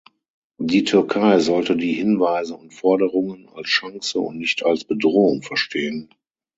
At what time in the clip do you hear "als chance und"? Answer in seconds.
3.49-4.39